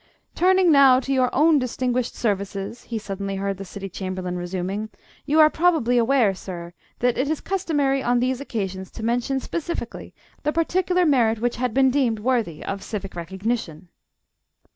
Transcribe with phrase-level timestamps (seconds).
[0.33, 4.89] "Turning now to your own distinguished services," he suddenly heard the City Chamberlain resuming,
[5.27, 10.11] "you are probably aware, sir, that it is customary on these occasions to mention specifically
[10.41, 13.89] the particular merit which had been deemed worthy of civic recognition."